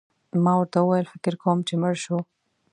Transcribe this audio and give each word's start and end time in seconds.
ما 0.43 0.53
ورته 0.57 0.77
وویل: 0.81 1.05
فکر 1.13 1.33
کوم 1.43 1.57
چي 1.67 1.73
مړ 1.81 1.93
شو. 2.03 2.17